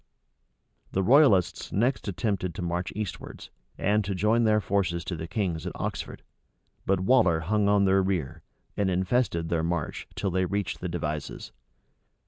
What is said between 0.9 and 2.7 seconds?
The royalists next attempted to